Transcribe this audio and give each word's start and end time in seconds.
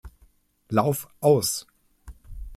Lauf 0.69 1.09
aus. 1.19 1.67